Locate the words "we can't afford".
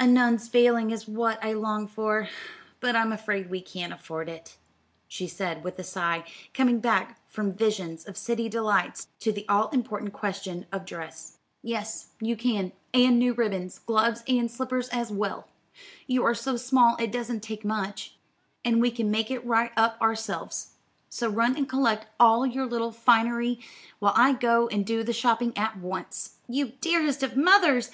3.50-4.26